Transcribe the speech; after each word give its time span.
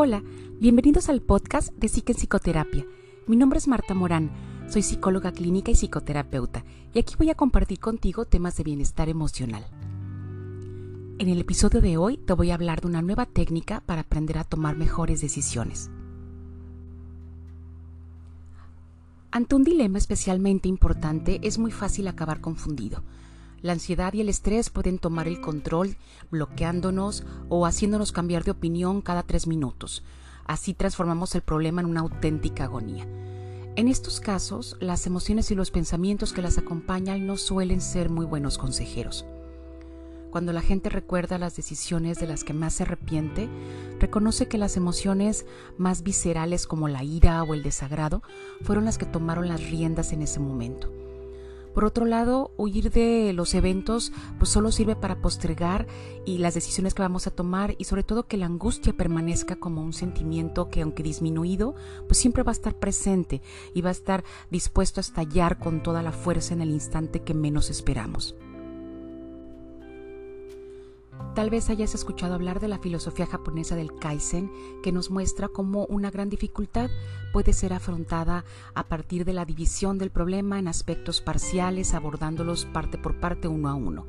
Hola, 0.00 0.22
bienvenidos 0.60 1.08
al 1.08 1.22
podcast 1.22 1.72
de 1.72 1.88
Psique 1.88 2.12
en 2.12 2.18
Psicoterapia. 2.18 2.86
Mi 3.26 3.34
nombre 3.34 3.58
es 3.58 3.66
Marta 3.66 3.94
Morán, 3.94 4.30
soy 4.68 4.82
psicóloga 4.82 5.32
clínica 5.32 5.72
y 5.72 5.74
psicoterapeuta, 5.74 6.64
y 6.94 7.00
aquí 7.00 7.16
voy 7.18 7.30
a 7.30 7.34
compartir 7.34 7.80
contigo 7.80 8.24
temas 8.24 8.56
de 8.56 8.62
bienestar 8.62 9.08
emocional. 9.08 9.66
En 11.18 11.28
el 11.28 11.40
episodio 11.40 11.80
de 11.80 11.96
hoy 11.96 12.16
te 12.16 12.32
voy 12.32 12.52
a 12.52 12.54
hablar 12.54 12.80
de 12.80 12.86
una 12.86 13.02
nueva 13.02 13.26
técnica 13.26 13.80
para 13.86 14.02
aprender 14.02 14.38
a 14.38 14.44
tomar 14.44 14.76
mejores 14.76 15.20
decisiones. 15.20 15.90
Ante 19.32 19.56
un 19.56 19.64
dilema 19.64 19.98
especialmente 19.98 20.68
importante 20.68 21.40
es 21.42 21.58
muy 21.58 21.72
fácil 21.72 22.06
acabar 22.06 22.40
confundido. 22.40 23.02
La 23.60 23.72
ansiedad 23.72 24.12
y 24.12 24.20
el 24.20 24.28
estrés 24.28 24.70
pueden 24.70 24.98
tomar 24.98 25.26
el 25.26 25.40
control 25.40 25.96
bloqueándonos 26.30 27.24
o 27.48 27.66
haciéndonos 27.66 28.12
cambiar 28.12 28.44
de 28.44 28.52
opinión 28.52 29.00
cada 29.02 29.24
tres 29.24 29.46
minutos. 29.46 30.04
Así 30.46 30.74
transformamos 30.74 31.34
el 31.34 31.42
problema 31.42 31.80
en 31.80 31.88
una 31.88 32.00
auténtica 32.00 32.64
agonía. 32.64 33.06
En 33.74 33.88
estos 33.88 34.20
casos, 34.20 34.76
las 34.80 35.06
emociones 35.06 35.50
y 35.50 35.54
los 35.54 35.70
pensamientos 35.70 36.32
que 36.32 36.42
las 36.42 36.58
acompañan 36.58 37.26
no 37.26 37.36
suelen 37.36 37.80
ser 37.80 38.10
muy 38.10 38.26
buenos 38.26 38.58
consejeros. 38.58 39.24
Cuando 40.30 40.52
la 40.52 40.60
gente 40.60 40.88
recuerda 40.88 41.38
las 41.38 41.56
decisiones 41.56 42.18
de 42.18 42.26
las 42.26 42.44
que 42.44 42.52
más 42.52 42.74
se 42.74 42.82
arrepiente, 42.82 43.48
reconoce 43.98 44.46
que 44.46 44.58
las 44.58 44.76
emociones 44.76 45.46
más 45.78 46.02
viscerales 46.02 46.66
como 46.66 46.86
la 46.86 47.02
ira 47.02 47.42
o 47.42 47.54
el 47.54 47.62
desagrado 47.62 48.22
fueron 48.62 48.84
las 48.84 48.98
que 48.98 49.06
tomaron 49.06 49.48
las 49.48 49.70
riendas 49.70 50.12
en 50.12 50.22
ese 50.22 50.38
momento. 50.38 50.92
Por 51.78 51.84
otro 51.84 52.06
lado, 52.06 52.50
huir 52.56 52.90
de 52.90 53.32
los 53.32 53.54
eventos 53.54 54.10
pues 54.40 54.50
solo 54.50 54.72
sirve 54.72 54.96
para 54.96 55.20
postergar 55.20 55.86
y 56.26 56.38
las 56.38 56.54
decisiones 56.54 56.92
que 56.92 57.02
vamos 57.02 57.28
a 57.28 57.30
tomar 57.30 57.76
y 57.78 57.84
sobre 57.84 58.02
todo 58.02 58.26
que 58.26 58.36
la 58.36 58.46
angustia 58.46 58.94
permanezca 58.94 59.54
como 59.54 59.80
un 59.80 59.92
sentimiento 59.92 60.70
que 60.70 60.82
aunque 60.82 61.04
disminuido, 61.04 61.76
pues 62.08 62.18
siempre 62.18 62.42
va 62.42 62.50
a 62.50 62.58
estar 62.58 62.74
presente 62.74 63.42
y 63.74 63.82
va 63.82 63.90
a 63.90 63.92
estar 63.92 64.24
dispuesto 64.50 64.98
a 64.98 65.02
estallar 65.02 65.60
con 65.60 65.80
toda 65.80 66.02
la 66.02 66.10
fuerza 66.10 66.52
en 66.52 66.62
el 66.62 66.70
instante 66.70 67.20
que 67.22 67.32
menos 67.32 67.70
esperamos. 67.70 68.34
Tal 71.34 71.50
vez 71.50 71.70
hayas 71.70 71.94
escuchado 71.94 72.34
hablar 72.34 72.58
de 72.58 72.66
la 72.68 72.78
filosofía 72.78 73.26
japonesa 73.26 73.76
del 73.76 73.94
Kaizen, 73.94 74.50
que 74.82 74.90
nos 74.90 75.10
muestra 75.10 75.48
cómo 75.48 75.86
una 75.86 76.10
gran 76.10 76.28
dificultad 76.28 76.90
puede 77.32 77.52
ser 77.52 77.72
afrontada 77.72 78.44
a 78.74 78.88
partir 78.88 79.24
de 79.24 79.32
la 79.32 79.44
división 79.44 79.98
del 79.98 80.10
problema 80.10 80.58
en 80.58 80.66
aspectos 80.66 81.20
parciales, 81.20 81.94
abordándolos 81.94 82.64
parte 82.64 82.98
por 82.98 83.20
parte 83.20 83.46
uno 83.46 83.68
a 83.68 83.74
uno. 83.74 84.06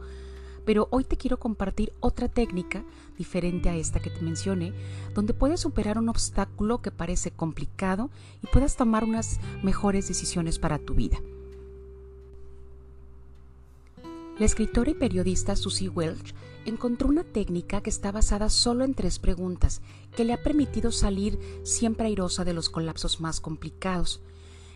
Pero 0.65 0.87
hoy 0.91 1.03
te 1.03 1.17
quiero 1.17 1.37
compartir 1.37 1.93
otra 1.99 2.29
técnica 2.29 2.83
diferente 3.17 3.69
a 3.69 3.75
esta 3.75 3.99
que 3.99 4.09
te 4.09 4.21
mencioné, 4.21 4.73
donde 5.13 5.33
puedes 5.33 5.59
superar 5.59 5.97
un 5.97 6.09
obstáculo 6.09 6.81
que 6.81 6.91
parece 6.91 7.31
complicado 7.31 8.09
y 8.41 8.47
puedas 8.47 8.75
tomar 8.75 9.03
unas 9.03 9.39
mejores 9.63 10.07
decisiones 10.07 10.57
para 10.57 10.79
tu 10.79 10.95
vida. 10.95 11.19
La 14.39 14.45
escritora 14.45 14.89
y 14.89 14.93
periodista 14.93 15.57
Susie 15.57 15.89
Welch 15.89 16.33
encontró 16.65 17.09
una 17.09 17.25
técnica 17.25 17.81
que 17.81 17.89
está 17.89 18.13
basada 18.13 18.47
solo 18.47 18.85
en 18.85 18.93
tres 18.93 19.19
preguntas, 19.19 19.81
que 20.15 20.23
le 20.23 20.31
ha 20.31 20.41
permitido 20.41 20.93
salir 20.93 21.37
siempre 21.63 22.07
airosa 22.07 22.45
de 22.45 22.53
los 22.53 22.69
colapsos 22.69 23.19
más 23.19 23.41
complicados. 23.41 24.21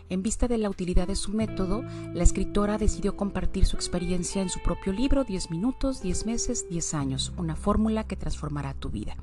En 0.10 0.22
vista 0.22 0.50
de 0.50 0.58
la 0.58 0.70
utilidad 0.70 1.08
de 1.08 1.16
su 1.16 1.32
método, 1.32 1.82
la 2.14 2.24
escritora 2.24 2.78
decidió 2.78 3.16
compartir 3.16 3.66
su 3.66 3.78
experiencia 3.78 4.42
en 4.42 4.50
su 4.50 4.60
propio 4.62 4.92
libro 4.92 5.24
10 5.24 5.50
minutos, 5.50 6.02
10 6.02 6.26
meses, 6.26 6.68
10 6.70 6.94
años, 6.94 7.32
una 7.38 7.56
fórmula 7.56 8.06
que 8.06 8.18
transformará 8.18 8.74
tu 8.74 8.90
vida, 8.90 9.16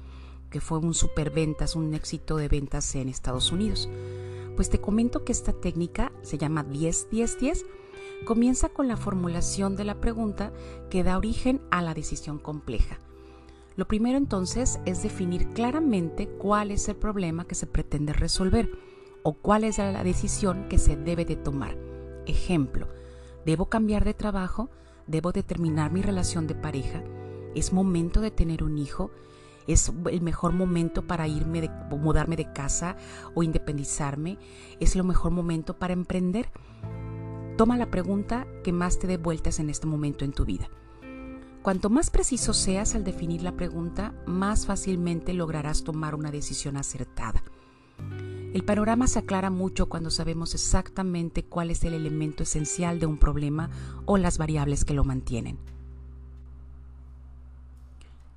que 0.49 0.63
fue 0.63 0.79
un 0.79 0.95
superventas, 0.95 1.77
un 1.77 1.93
éxito 1.93 2.39
de 2.39 2.49
ventas 2.49 2.95
en 2.95 3.11
Estados 3.11 3.53
Unidos. 3.53 3.91
Pues 4.57 4.71
te 4.71 4.81
comento 4.81 5.23
que 5.23 5.33
esta 5.33 5.53
técnica 5.53 6.13
se 6.23 6.39
llama 6.39 6.65
10-10-10 6.65 7.67
comienza 8.25 8.69
con 8.69 8.89
la 8.89 8.97
formulación 8.97 9.77
de 9.77 9.85
la 9.85 10.01
pregunta 10.01 10.53
que 10.91 11.03
da 11.03 11.17
origen 11.17 11.61
a 11.71 11.83
la 11.83 11.95
decisión 11.95 12.39
compleja. 12.39 12.99
Lo 13.77 13.87
primero 13.89 14.19
entonces 14.19 14.81
es 14.85 15.03
definir 15.03 15.49
claramente 15.55 16.29
cuál 16.29 16.71
es 16.71 16.89
el 16.89 16.97
problema 16.97 17.47
que 17.47 17.55
se 17.55 17.67
pretende 17.67 18.13
resolver 18.13 18.71
o 19.23 19.35
cuál 19.35 19.65
es 19.65 19.79
la 19.79 20.05
decisión 20.05 20.69
que 20.69 20.79
se 20.79 20.97
debe 20.97 21.25
de 21.25 21.37
tomar. 21.37 21.77
Ejemplo, 22.27 22.89
¿debo 23.47 23.67
cambiar 23.67 24.05
de 24.05 24.15
trabajo? 24.15 24.71
¿Debo 25.07 25.33
determinar 25.33 25.93
mi 25.93 26.03
relación 26.03 26.47
de 26.47 26.55
pareja? 26.55 27.03
¿Es 27.55 27.73
momento 27.73 28.21
de 28.21 28.31
tener 28.31 28.63
un 28.63 28.79
hijo? 28.79 29.11
¿Es 29.67 29.93
el 30.11 30.21
mejor 30.21 30.53
momento 30.53 31.07
para 31.07 31.29
irme 31.29 31.61
de, 31.61 31.71
mudarme 31.97 32.37
de 32.37 32.53
casa 32.53 32.97
o 33.35 33.43
independizarme? 33.43 34.39
¿Es 34.79 34.97
lo 34.97 35.05
mejor 35.05 35.33
momento 35.33 35.79
para 35.79 35.93
emprender? 35.93 36.51
Toma 37.61 37.77
la 37.77 37.91
pregunta 37.91 38.47
que 38.65 38.73
más 38.73 38.99
te 38.99 39.07
dé 39.07 39.19
vueltas 39.19 39.61
en 39.61 39.69
este 39.69 39.87
momento 39.87 40.25
en 40.25 40.33
tu 40.33 40.47
vida. 40.47 40.71
Cuanto 41.61 41.91
más 41.91 42.09
preciso 42.09 42.55
seas 42.55 42.95
al 42.95 43.05
definir 43.05 43.43
la 43.43 43.53
pregunta, 43.53 44.15
más 44.25 44.65
fácilmente 44.65 45.35
lograrás 45.35 45.85
tomar 45.85 46.15
una 46.15 46.31
decisión 46.31 46.79
acertada. 46.79 47.43
El 48.55 48.65
panorama 48.65 49.07
se 49.09 49.19
aclara 49.19 49.51
mucho 49.51 49.91
cuando 49.91 50.09
sabemos 50.09 50.55
exactamente 50.55 51.45
cuál 51.45 51.71
es 51.71 51.85
el 51.85 51.93
elemento 51.93 52.45
esencial 52.45 52.99
de 52.99 53.05
un 53.05 53.19
problema 53.19 53.69
o 54.07 54.17
las 54.17 54.39
variables 54.39 54.87
que 54.87 54.95
lo 54.95 55.05
mantienen. 55.05 55.59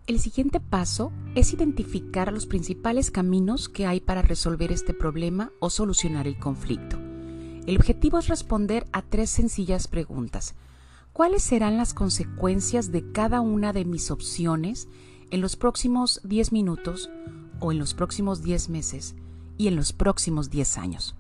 El 0.06 0.20
siguiente 0.20 0.60
paso 0.60 1.14
es 1.34 1.54
identificar 1.54 2.34
los 2.34 2.46
principales 2.46 3.10
caminos 3.10 3.70
que 3.70 3.86
hay 3.86 4.02
para 4.02 4.22
resolver 4.22 4.74
este 4.74 4.94
problema 4.94 5.54
o 5.62 5.70
solucionar 5.70 6.28
el 6.28 6.38
conflicto. 6.38 7.03
El 7.66 7.78
objetivo 7.78 8.20
es 8.20 8.28
responder 8.28 8.86
a 8.92 9.02
tres 9.02 9.30
sencillas 9.30 9.88
preguntas. 9.88 10.54
¿Cuáles 11.14 11.44
serán 11.44 11.78
las 11.78 11.94
consecuencias 11.94 12.92
de 12.92 13.10
cada 13.14 13.40
una 13.40 13.72
de 13.72 13.86
mis 13.86 14.12
opciones 14.12 14.90
en 15.32 15.40
los 15.40 15.56
próximos 15.56 16.20
10 16.26 16.52
minutos 16.52 17.10
o 17.62 17.72
en 17.72 17.80
los 17.80 17.94
próximos 17.94 18.44
10 18.44 18.70
meses 18.70 19.16
y 19.58 19.68
en 19.68 19.78
los 19.78 19.94
próximos 19.94 20.50
10 20.50 20.78
años? 20.78 21.16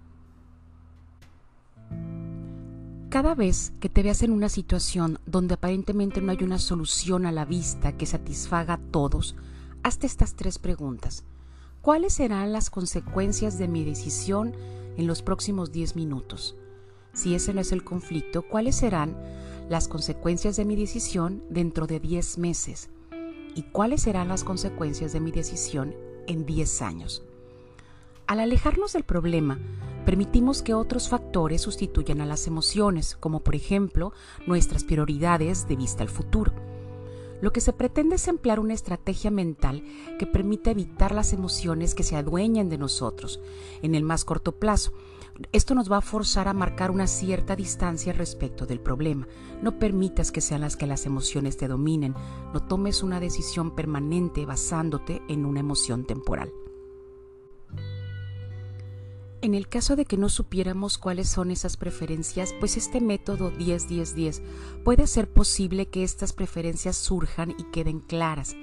Cada 3.09 3.35
vez 3.35 3.71
que 3.79 3.87
te 3.87 4.03
veas 4.03 4.21
en 4.21 4.31
una 4.31 4.49
situación 4.49 5.19
donde 5.25 5.53
aparentemente 5.53 6.19
no 6.19 6.31
hay 6.31 6.43
una 6.43 6.59
solución 6.59 7.25
a 7.25 7.31
la 7.31 7.45
vista 7.45 7.95
que 7.95 8.05
satisfaga 8.05 8.73
a 8.73 8.79
todos, 8.91 9.35
hazte 9.83 10.07
estas 10.07 10.33
tres 10.33 10.59
preguntas. 10.59 11.23
¿Cuáles 11.81 12.13
serán 12.13 12.51
las 12.51 12.69
consecuencias 12.69 13.57
de 13.57 13.67
mi 13.69 13.85
decisión 13.85 14.53
en 14.97 15.07
los 15.07 15.21
próximos 15.21 15.71
10 15.71 15.95
minutos. 15.95 16.55
Si 17.13 17.35
ese 17.35 17.53
no 17.53 17.61
es 17.61 17.71
el 17.71 17.83
conflicto, 17.83 18.41
¿cuáles 18.41 18.75
serán 18.75 19.15
las 19.69 19.87
consecuencias 19.87 20.55
de 20.55 20.65
mi 20.65 20.75
decisión 20.75 21.43
dentro 21.49 21.87
de 21.87 21.99
10 21.99 22.37
meses? 22.37 22.89
¿Y 23.55 23.63
cuáles 23.63 24.01
serán 24.01 24.29
las 24.29 24.43
consecuencias 24.43 25.13
de 25.13 25.19
mi 25.19 25.31
decisión 25.31 25.95
en 26.27 26.45
10 26.45 26.81
años? 26.81 27.23
Al 28.25 28.39
alejarnos 28.39 28.93
del 28.93 29.03
problema, 29.03 29.59
permitimos 30.05 30.63
que 30.63 30.73
otros 30.73 31.09
factores 31.09 31.61
sustituyan 31.61 32.21
a 32.21 32.25
las 32.25 32.47
emociones, 32.47 33.15
como 33.15 33.41
por 33.41 33.55
ejemplo 33.55 34.13
nuestras 34.47 34.83
prioridades 34.83 35.67
de 35.67 35.75
vista 35.75 36.03
al 36.03 36.09
futuro. 36.09 36.53
Lo 37.43 37.51
que 37.51 37.59
se 37.59 37.73
pretende 37.73 38.15
es 38.15 38.29
emplear 38.29 38.57
una 38.61 38.73
estrategia 38.73 39.29
mental 39.29 39.83
que 40.17 40.25
permita 40.25 40.71
evitar 40.71 41.13
las 41.13 41.33
emociones 41.33 41.93
que 41.93 42.03
se 42.03 42.15
adueñen 42.15 42.69
de 42.69 42.77
nosotros 42.77 43.41
en 43.81 43.95
el 43.95 44.03
más 44.05 44.23
corto 44.23 44.53
plazo. 44.53 44.93
Esto 45.51 45.75
nos 45.75 45.91
va 45.91 45.97
a 45.97 46.01
forzar 46.01 46.47
a 46.47 46.53
marcar 46.53 46.89
una 46.89 47.05
cierta 47.05 47.57
distancia 47.57 48.13
respecto 48.13 48.65
del 48.65 48.79
problema. 48.79 49.27
No 49.61 49.77
permitas 49.77 50.31
que 50.31 50.39
sean 50.39 50.61
las 50.61 50.77
que 50.77 50.87
las 50.87 51.05
emociones 51.05 51.57
te 51.57 51.67
dominen. 51.67 52.15
No 52.53 52.61
tomes 52.61 53.03
una 53.03 53.19
decisión 53.19 53.75
permanente 53.75 54.45
basándote 54.45 55.21
en 55.27 55.45
una 55.45 55.59
emoción 55.59 56.05
temporal. 56.05 56.53
En 59.43 59.55
el 59.55 59.67
caso 59.67 59.97
de 59.97 60.05
que 60.05 60.15
no 60.15 60.29
supiéramos 60.29 60.97
cuáles 60.97 61.27
son 61.27 61.51
esas 61.51 61.75
preferencias, 61.75 62.55
pues 62.61 62.77
este 62.77 63.01
método 63.01 63.51
10-10-10 63.51 64.41
puede 64.85 65.03
hacer 65.03 65.29
posible 65.29 65.87
que 65.87 66.05
estas 66.05 66.31
preferencias 66.31 66.95
surjan 66.95 67.51
y 67.51 67.63
queden 67.65 67.99
claras. 67.99 68.55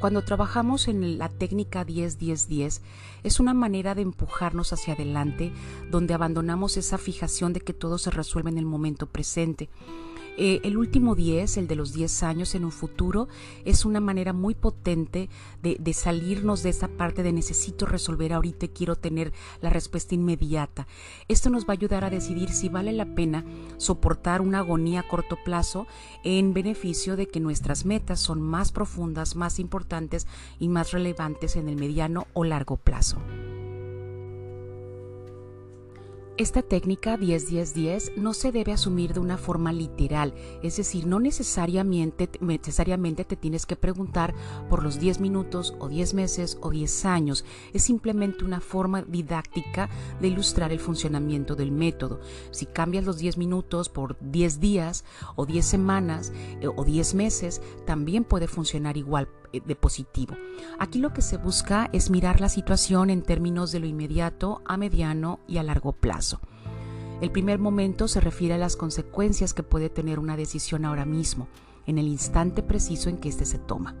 Cuando 0.00 0.22
trabajamos 0.22 0.86
en 0.86 1.18
la 1.18 1.28
técnica 1.28 1.84
10-10-10 1.84 2.82
es 3.24 3.40
una 3.40 3.52
manera 3.52 3.96
de 3.96 4.02
empujarnos 4.02 4.72
hacia 4.72 4.94
adelante 4.94 5.52
donde 5.90 6.14
abandonamos 6.14 6.76
esa 6.76 6.98
fijación 6.98 7.52
de 7.52 7.60
que 7.60 7.74
todo 7.74 7.98
se 7.98 8.12
resuelve 8.12 8.50
en 8.50 8.58
el 8.58 8.64
momento 8.64 9.06
presente 9.06 9.70
eh, 10.36 10.60
el 10.64 10.76
último 10.76 11.14
10, 11.14 11.58
el 11.58 11.66
de 11.66 11.76
los 11.76 11.92
10 11.92 12.22
años 12.22 12.54
en 12.54 12.64
un 12.64 12.72
futuro, 12.72 13.28
es 13.64 13.84
una 13.84 14.00
manera 14.00 14.32
muy 14.32 14.54
potente 14.54 15.28
de, 15.62 15.76
de 15.78 15.92
salirnos 15.92 16.62
de 16.62 16.70
esa 16.70 16.88
parte 16.88 17.22
de 17.22 17.32
necesito 17.32 17.86
resolver 17.86 18.32
ahorita 18.32 18.68
quiero 18.68 18.96
tener 18.96 19.32
la 19.60 19.70
respuesta 19.70 20.14
inmediata. 20.14 20.86
Esto 21.28 21.50
nos 21.50 21.64
va 21.64 21.70
a 21.70 21.72
ayudar 21.72 22.04
a 22.04 22.10
decidir 22.10 22.50
si 22.50 22.68
vale 22.68 22.92
la 22.92 23.14
pena 23.14 23.44
soportar 23.76 24.40
una 24.40 24.58
agonía 24.58 25.00
a 25.00 25.08
corto 25.08 25.36
plazo 25.44 25.86
en 26.24 26.54
beneficio 26.54 27.16
de 27.16 27.28
que 27.28 27.40
nuestras 27.40 27.84
metas 27.84 28.20
son 28.20 28.40
más 28.40 28.72
profundas, 28.72 29.36
más 29.36 29.58
importantes 29.58 30.26
y 30.58 30.68
más 30.68 30.92
relevantes 30.92 31.56
en 31.56 31.68
el 31.68 31.76
mediano 31.76 32.26
o 32.32 32.44
largo 32.44 32.76
plazo. 32.76 33.18
Esta 36.38 36.62
técnica 36.62 37.18
10-10-10 37.18 38.16
no 38.16 38.32
se 38.32 38.52
debe 38.52 38.72
asumir 38.72 39.12
de 39.12 39.20
una 39.20 39.36
forma 39.36 39.70
literal, 39.70 40.32
es 40.62 40.78
decir, 40.78 41.06
no 41.06 41.20
necesariamente, 41.20 42.30
necesariamente 42.40 43.26
te 43.26 43.36
tienes 43.36 43.66
que 43.66 43.76
preguntar 43.76 44.34
por 44.70 44.82
los 44.82 44.98
10 44.98 45.20
minutos 45.20 45.74
o 45.78 45.88
10 45.88 46.14
meses 46.14 46.56
o 46.62 46.70
10 46.70 47.04
años, 47.04 47.44
es 47.74 47.82
simplemente 47.82 48.46
una 48.46 48.62
forma 48.62 49.02
didáctica 49.02 49.90
de 50.22 50.28
ilustrar 50.28 50.72
el 50.72 50.80
funcionamiento 50.80 51.54
del 51.54 51.70
método. 51.70 52.20
Si 52.50 52.64
cambias 52.64 53.04
los 53.04 53.18
10 53.18 53.36
minutos 53.36 53.90
por 53.90 54.16
10 54.20 54.58
días 54.58 55.04
o 55.36 55.44
10 55.44 55.66
semanas 55.66 56.32
eh, 56.62 56.66
o 56.66 56.82
10 56.82 57.14
meses, 57.14 57.60
también 57.84 58.24
puede 58.24 58.48
funcionar 58.48 58.96
igual 58.96 59.28
eh, 59.52 59.60
de 59.64 59.76
positivo. 59.76 60.34
Aquí 60.78 60.98
lo 60.98 61.12
que 61.12 61.20
se 61.20 61.36
busca 61.36 61.90
es 61.92 62.08
mirar 62.08 62.40
la 62.40 62.48
situación 62.48 63.10
en 63.10 63.22
términos 63.22 63.70
de 63.70 63.80
lo 63.80 63.86
inmediato, 63.86 64.62
a 64.64 64.76
mediano 64.76 65.40
y 65.46 65.58
a 65.58 65.62
largo 65.62 65.92
plazo. 65.92 66.31
El 67.22 67.30
primer 67.30 67.60
momento 67.60 68.08
se 68.08 68.20
refiere 68.20 68.54
a 68.54 68.58
las 68.58 68.74
consecuencias 68.74 69.54
que 69.54 69.62
puede 69.62 69.88
tener 69.88 70.18
una 70.18 70.36
decisión 70.36 70.84
ahora 70.84 71.04
mismo, 71.04 71.46
en 71.86 71.98
el 71.98 72.08
instante 72.08 72.64
preciso 72.64 73.10
en 73.10 73.18
que 73.18 73.28
éste 73.28 73.44
se 73.44 73.58
toma. 73.58 73.94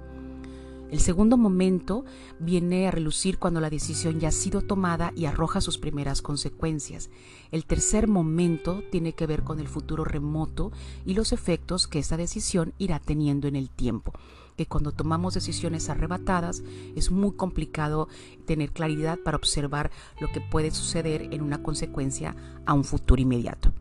El 0.90 0.98
segundo 0.98 1.36
momento 1.36 2.04
viene 2.40 2.88
a 2.88 2.90
relucir 2.90 3.38
cuando 3.38 3.60
la 3.60 3.70
decisión 3.70 4.18
ya 4.18 4.30
ha 4.30 4.32
sido 4.32 4.60
tomada 4.60 5.12
y 5.14 5.26
arroja 5.26 5.60
sus 5.60 5.78
primeras 5.78 6.20
consecuencias. 6.20 7.10
El 7.52 7.64
tercer 7.64 8.08
momento 8.08 8.82
tiene 8.90 9.12
que 9.12 9.28
ver 9.28 9.44
con 9.44 9.60
el 9.60 9.68
futuro 9.68 10.04
remoto 10.04 10.72
y 11.06 11.14
los 11.14 11.32
efectos 11.32 11.86
que 11.86 12.00
esa 12.00 12.16
decisión 12.16 12.74
irá 12.76 12.98
teniendo 12.98 13.46
en 13.46 13.54
el 13.54 13.70
tiempo 13.70 14.14
que 14.56 14.66
cuando 14.66 14.92
tomamos 14.92 15.34
decisiones 15.34 15.88
arrebatadas 15.88 16.62
es 16.96 17.10
muy 17.10 17.32
complicado 17.32 18.08
tener 18.46 18.72
claridad 18.72 19.18
para 19.18 19.36
observar 19.36 19.90
lo 20.20 20.28
que 20.28 20.40
puede 20.40 20.70
suceder 20.70 21.28
en 21.32 21.42
una 21.42 21.62
consecuencia 21.62 22.36
a 22.66 22.74
un 22.74 22.84
futuro 22.84 23.20
inmediato. 23.20 23.72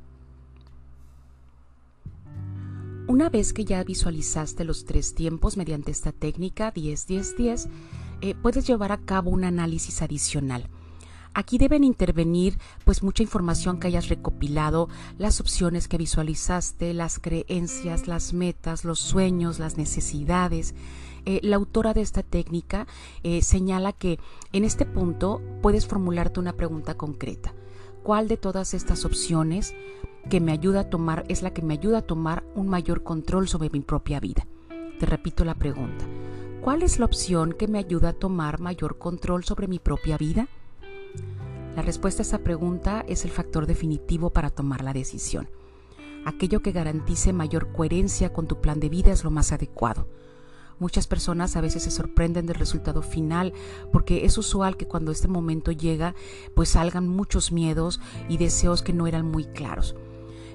Una 3.08 3.30
vez 3.30 3.52
que 3.52 3.66
ya 3.66 3.84
visualizaste 3.84 4.64
los 4.64 4.86
tres 4.86 5.16
tiempos 5.16 5.58
mediante 5.58 5.92
esta 5.92 6.12
técnica 6.12 6.74
10-10-10, 6.74 7.68
eh, 8.22 8.36
puedes 8.42 8.66
llevar 8.66 8.92
a 8.92 9.00
cabo 9.00 9.32
un 9.32 9.44
análisis 9.44 10.02
adicional 10.02 10.70
Aquí 11.34 11.58
deben 11.58 11.86
intervenir 11.86 12.58
pues 12.84 13.04
mucha 13.04 13.24
información 13.24 13.80
que 13.80 13.88
hayas 13.88 14.10
recopilado, 14.10 14.90
las 15.18 15.40
opciones 15.40 15.88
que 15.88 15.98
visualizaste, 15.98 16.94
las 16.94 17.20
creencias, 17.20 18.08
las 18.08 18.34
metas, 18.34 18.84
los 18.84 19.00
sueños, 19.00 19.58
las 19.58 19.78
necesidades. 19.78 20.76
Eh, 21.26 21.40
la 21.44 21.56
autora 21.56 21.94
de 21.94 22.02
esta 22.02 22.24
técnica 22.24 22.86
eh, 23.24 23.42
señala 23.44 23.94
que 23.94 24.20
en 24.52 24.66
este 24.66 24.86
punto 24.86 25.42
puedes 25.62 25.88
formularte 25.88 26.40
una 26.40 26.54
pregunta 26.54 26.96
concreta. 26.96 27.54
¿Cuál 28.04 28.28
de 28.28 28.38
todas 28.38 28.74
estas 28.74 29.06
opciones 29.06 29.74
que 30.30 30.42
me 30.42 30.52
ayuda 30.52 30.82
a 30.82 30.90
tomar 30.90 31.24
es 31.30 31.44
la 31.44 31.54
que 31.54 31.62
me 31.62 31.76
ayuda 31.76 32.00
a 32.00 32.08
tomar 32.08 32.44
un 32.56 32.68
mayor 32.68 33.04
control 33.04 33.48
sobre 33.48 33.70
mi 33.70 33.80
propia 33.80 34.20
vida? 34.20 34.48
Te 35.00 35.06
repito 35.06 35.46
la 35.46 35.56
pregunta. 35.56 36.06
¿Cuál 36.62 36.84
es 36.84 37.00
la 37.00 37.06
opción 37.06 37.54
que 37.54 37.68
me 37.68 37.80
ayuda 37.80 38.10
a 38.10 38.14
tomar 38.14 38.60
mayor 38.60 38.98
control 38.98 39.44
sobre 39.46 39.68
mi 39.68 39.80
propia 39.80 40.18
vida? 40.18 40.48
La 41.76 41.82
respuesta 41.82 42.22
a 42.22 42.26
esa 42.26 42.40
pregunta 42.40 43.06
es 43.08 43.24
el 43.24 43.32
factor 43.32 43.66
definitivo 43.66 44.32
para 44.32 44.50
tomar 44.50 44.84
la 44.84 44.94
decisión. 44.94 45.50
Aquello 46.26 46.62
que 46.62 46.74
garantice 46.74 47.34
mayor 47.34 47.72
coherencia 47.72 48.34
con 48.34 48.48
tu 48.48 48.60
plan 48.60 48.80
de 48.80 48.90
vida 48.90 49.12
es 49.12 49.24
lo 49.24 49.32
más 49.32 49.52
adecuado. 49.52 50.08
Muchas 50.80 51.08
personas 51.08 51.56
a 51.56 51.62
veces 51.62 51.84
se 51.84 51.92
sorprenden 51.92 52.46
del 52.46 52.56
resultado 52.56 53.02
final 53.02 53.54
porque 53.92 54.26
es 54.26 54.38
usual 54.38 54.78
que 54.78 54.88
cuando 54.88 55.12
este 55.12 55.28
momento 55.28 55.72
llega 55.72 56.16
pues 56.56 56.70
salgan 56.70 57.08
muchos 57.08 57.52
miedos 57.52 58.00
y 58.28 58.38
deseos 58.38 58.82
que 58.82 58.92
no 58.92 59.08
eran 59.08 59.26
muy 59.26 59.46
claros. 59.46 59.96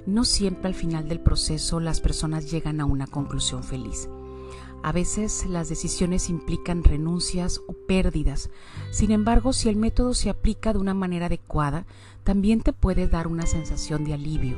No 0.04 0.24
siempre 0.24 0.68
al 0.68 0.74
final 0.74 1.08
del 1.08 1.20
proceso 1.20 1.80
las 1.80 2.00
personas 2.00 2.50
llegan 2.50 2.80
a 2.80 2.84
una 2.84 3.06
conclusión 3.06 3.64
feliz. 3.64 4.08
A 4.86 4.92
veces 4.92 5.46
las 5.46 5.68
decisiones 5.68 6.30
implican 6.30 6.84
renuncias 6.84 7.60
o 7.66 7.72
pérdidas. 7.72 8.50
Sin 8.92 9.10
embargo, 9.10 9.52
si 9.52 9.68
el 9.68 9.74
método 9.74 10.14
se 10.14 10.30
aplica 10.30 10.72
de 10.72 10.78
una 10.78 10.94
manera 10.94 11.26
adecuada, 11.26 11.86
también 12.22 12.60
te 12.60 12.72
puede 12.72 13.08
dar 13.08 13.26
una 13.26 13.46
sensación 13.46 14.04
de 14.04 14.14
alivio. 14.14 14.56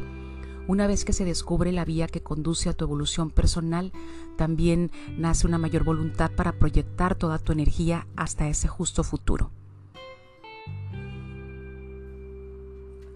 Una 0.66 0.86
vez 0.86 1.06
que 1.06 1.14
se 1.14 1.24
descubre 1.24 1.72
la 1.72 1.86
vía 1.86 2.08
que 2.08 2.22
conduce 2.22 2.68
a 2.68 2.74
tu 2.74 2.84
evolución 2.84 3.30
personal, 3.30 3.90
también 4.36 4.90
nace 5.16 5.46
una 5.46 5.56
mayor 5.56 5.82
voluntad 5.82 6.30
para 6.32 6.52
proyectar 6.52 7.14
toda 7.14 7.38
tu 7.38 7.52
energía 7.52 8.06
hasta 8.14 8.48
ese 8.48 8.68
justo 8.68 9.04
futuro. 9.04 9.50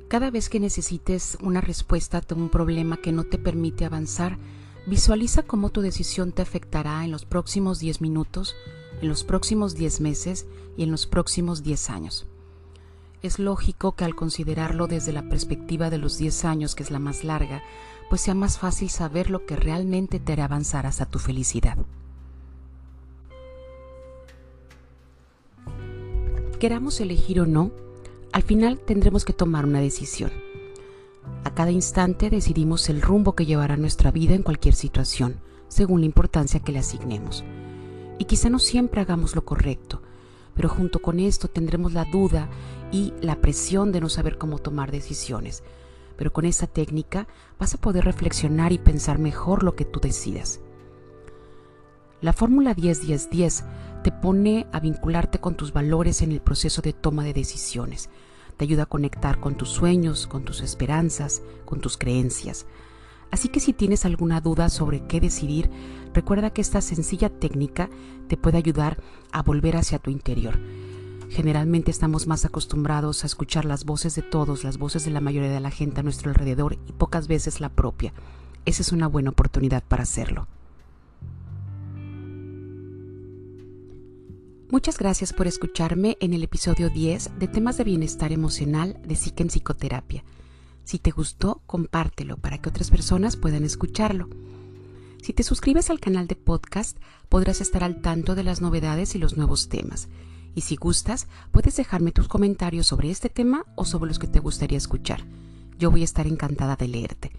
Cada 0.09 0.31
vez 0.31 0.49
que 0.49 0.61
necesites 0.61 1.37
una 1.43 1.61
respuesta 1.61 2.23
a 2.27 2.35
un 2.35 2.49
problema 2.49 2.97
que 2.97 3.13
no 3.13 3.25
te 3.25 3.37
permite 3.37 3.85
avanzar, 3.85 4.39
Visualiza 4.87 5.45
cómo 5.45 5.71
tu 5.71 5.81
decisión 5.81 6.33
te 6.33 6.43
afectará 6.43 7.05
en 7.05 7.13
los 7.13 7.25
próximos 7.25 7.79
10 7.79 8.01
minutos, 8.01 8.57
en 9.01 9.09
los 9.09 9.23
próximos 9.23 9.77
10 9.77 10.01
meses 10.01 10.47
y 10.77 10.83
en 10.83 10.91
los 10.91 11.07
próximos 11.07 11.63
10 11.63 11.91
años. 11.91 12.27
Es 13.23 13.39
lógico 13.39 13.93
que 13.93 14.05
al 14.05 14.17
considerarlo 14.17 14.89
desde 14.89 15.13
la 15.13 15.29
perspectiva 15.29 15.89
de 15.89 15.99
los 15.99 16.19
10 16.19 16.45
años, 16.45 16.75
que 16.75 16.83
es 16.83 16.91
la 16.91 16.99
más 16.99 17.23
larga, 17.23 17.63
pues 18.11 18.23
sea 18.23 18.35
más 18.35 18.59
fácil 18.59 18.91
saber 18.91 19.31
lo 19.31 19.47
que 19.47 19.55
realmente 19.55 20.19
te 20.19 20.33
hará 20.33 20.47
avanzar 20.47 20.85
hasta 20.87 21.07
tu 21.07 21.21
felicidad. 21.21 21.79
Queramos 26.59 27.01
elegir 27.01 27.41
o 27.41 27.47
no, 27.47 27.71
al 28.33 28.43
final 28.43 28.81
tendremos 28.81 29.25
que 29.25 29.33
tomar 29.33 29.65
una 29.65 29.81
decisión. 29.81 30.33
Cada 31.55 31.71
instante 31.71 32.31
decidimos 32.31 32.89
el 32.89 33.03
rumbo 33.03 33.35
que 33.35 33.45
llevará 33.45 33.77
nuestra 33.77 34.11
vida 34.11 34.35
en 34.35 34.43
cualquier 34.43 34.75
situación, 34.75 35.39
según 35.69 36.01
la 36.01 36.07
importancia 36.07 36.61
que 36.61 36.73
le 36.73 36.79
asignemos. 36.79 37.45
Y 38.19 38.25
quizá 38.25 38.49
no 38.49 38.59
siempre 38.59 39.03
hagamos 39.03 39.37
lo 39.37 39.45
correcto, 39.45 40.01
pero 40.55 40.71
junto 40.71 41.01
con 41.01 41.21
esto 41.21 41.49
tendremos 41.49 41.93
la 41.93 42.07
duda 42.07 42.49
y 42.91 43.13
la 43.21 43.37
presión 43.43 43.93
de 43.93 44.01
no 44.01 44.09
saber 44.09 44.39
cómo 44.39 44.61
tomar 44.61 44.91
decisiones. 44.91 45.63
Pero 46.17 46.33
con 46.33 46.47
esta 46.47 46.67
técnica 46.67 47.29
vas 47.59 47.75
a 47.75 47.79
poder 47.79 48.07
reflexionar 48.07 48.73
y 48.73 48.79
pensar 48.79 49.19
mejor 49.19 49.63
lo 49.63 49.77
que 49.77 49.85
tú 49.85 50.01
decidas. 50.01 50.61
La 52.23 52.33
fórmula 52.33 52.75
10-10-10 52.75 53.65
te 54.03 54.11
pone 54.11 54.67
a 54.73 54.81
vincularte 54.81 55.39
con 55.39 55.55
tus 55.55 55.75
valores 55.75 56.23
en 56.23 56.33
el 56.33 56.41
proceso 56.41 56.81
de 56.81 56.95
toma 56.95 57.25
de 57.25 57.35
decisiones 57.35 58.09
te 58.57 58.65
ayuda 58.65 58.85
a 58.85 58.87
conectar 58.87 59.41
con 59.41 59.57
tus 59.57 59.71
sueños, 59.71 60.27
con 60.27 60.45
tus 60.45 60.61
esperanzas, 60.61 61.43
con 61.65 61.81
tus 61.81 61.97
creencias. 61.97 62.67
Así 63.31 63.49
que 63.49 63.61
si 63.61 63.73
tienes 63.73 64.05
alguna 64.05 64.41
duda 64.41 64.69
sobre 64.69 65.07
qué 65.07 65.21
decidir, 65.21 65.71
recuerda 66.13 66.51
que 66.51 66.61
esta 66.61 66.81
sencilla 66.81 67.31
técnica 67.31 67.89
te 68.29 68.37
puede 68.37 68.59
ayudar 68.59 69.03
a 69.33 69.43
volver 69.43 69.77
hacia 69.77 69.99
tu 69.99 70.11
interior. 70.11 70.61
Generalmente 71.31 71.91
estamos 71.91 72.27
más 72.27 72.45
acostumbrados 72.45 73.25
a 73.25 73.27
escuchar 73.27 73.65
las 73.65 73.85
voces 73.87 74.15
de 74.15 74.21
todos, 74.21 74.65
las 74.65 74.77
voces 74.77 75.07
de 75.07 75.11
la 75.11 75.23
mayoría 75.23 75.51
de 75.51 75.61
la 75.61 75.71
gente 75.71 76.01
a 76.01 76.03
nuestro 76.03 76.31
alrededor 76.31 76.75
y 76.87 76.93
pocas 76.93 77.27
veces 77.27 77.61
la 77.61 77.71
propia. 77.71 78.13
Esa 78.67 78.83
es 78.83 78.93
una 78.93 79.07
buena 79.07 79.31
oportunidad 79.31 79.83
para 79.83 80.03
hacerlo. 80.03 80.47
Muchas 84.73 84.97
gracias 84.97 85.35
por 85.35 85.47
escucharme 85.47 86.17
en 86.21 86.33
el 86.33 86.43
episodio 86.43 86.89
10 86.89 87.39
de 87.39 87.47
temas 87.47 87.77
de 87.77 87.85
bienestar 87.85 88.33
emocional 88.33 88.99
de 89.05 89.17
Psique 89.17 89.43
en 89.43 89.51
Psicoterapia. 89.51 90.25
Si 90.83 90.99
te 90.99 91.11
gustó, 91.11 91.61
compártelo 91.67 92.39
para 92.39 92.57
que 92.57 92.71
otras 92.71 92.91
personas 92.91 93.37
puedan 93.37 93.65
escucharlo. 93.65 94.31
Si 95.23 95.35
te 95.35 95.43
suscribes 95.43 95.91
al 95.91 96.01
canal 96.01 96.27
de 96.27 96.37
podcast, 96.37 96.97
podrás 97.29 97.61
estar 97.61 97.85
al 97.85 98.01
tanto 98.01 98.35
de 98.35 98.45
las 98.45 98.63
novedades 98.63 99.15
y 99.15 99.19
los 99.19 99.37
nuevos 99.37 99.69
temas. 99.69 100.09
Y 100.55 100.63
si 100.63 100.77
gustas, 100.77 101.29
puedes 101.51 101.77
dejarme 101.77 102.11
tus 102.11 102.27
comentarios 102.27 102.87
sobre 102.87 103.11
este 103.11 103.29
tema 103.29 103.67
o 103.75 103.85
sobre 103.85 104.09
los 104.09 104.19
que 104.19 104.27
te 104.27 104.41
gustaría 104.41 104.79
escuchar. 104.79 105.27
Yo 105.79 105.91
voy 105.91 106.01
a 106.01 106.05
estar 106.05 106.27
encantada 106.27 106.77
de 106.77 106.89
leerte 106.89 107.31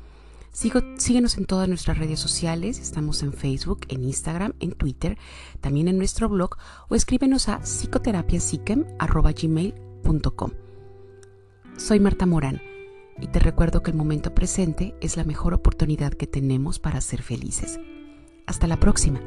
síguenos 0.53 1.38
en 1.38 1.45
todas 1.45 1.67
nuestras 1.67 1.98
redes 1.98 2.19
sociales, 2.19 2.79
estamos 2.79 3.22
en 3.24 3.33
Facebook, 3.33 3.81
en 3.89 4.03
Instagram, 4.03 4.53
en 4.60 4.72
Twitter, 4.72 5.17
también 5.60 5.88
en 5.88 5.98
nuestro 5.98 6.29
blog 6.29 6.57
o 6.89 6.95
escríbenos 6.95 7.50
a 7.50 7.65
psicoterapiasiquem.com. 7.65 10.51
Soy 11.75 12.00
Marta 12.00 12.27
Morán 12.27 12.62
y 13.19 13.27
te 13.27 13.39
recuerdo 13.39 13.83
que 13.83 13.91
el 13.91 13.98
momento 13.98 14.33
presente 14.33 14.95
es 15.01 15.17
la 15.17 15.24
mejor 15.24 15.53
oportunidad 15.53 16.13
que 16.13 16.25
tenemos 16.27 16.79
para 16.79 17.01
ser 17.01 17.22
felices. 17.22 17.79
Hasta 18.45 18.67
la 18.67 18.79
próxima. 18.79 19.19